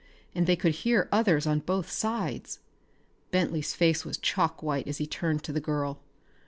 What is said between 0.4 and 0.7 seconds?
they